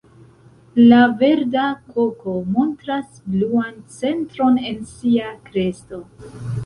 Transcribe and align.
La 0.91 1.01
Verda 1.17 1.65
koko 1.97 2.33
montras 2.55 3.21
bluan 3.35 3.77
centron 3.99 4.59
en 4.71 4.81
sia 4.95 5.31
kresto. 5.51 6.01